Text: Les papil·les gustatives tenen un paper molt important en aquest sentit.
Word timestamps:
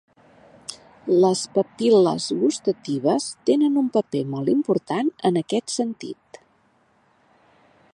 Les 1.25 1.43
papil·les 1.57 2.31
gustatives 2.45 3.29
tenen 3.51 3.79
un 3.83 3.93
paper 3.99 4.25
molt 4.33 4.53
important 4.57 5.15
en 5.31 5.41
aquest 5.45 5.79
sentit. 5.79 6.45